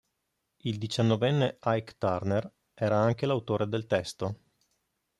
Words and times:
Il 0.61 0.79
diciannovenne 0.79 1.59
Ike 1.63 1.93
Turner 1.99 2.51
era 2.73 2.95
anche 2.97 3.27
l'autore 3.27 3.67
del 3.67 3.85
testo. 3.85 4.35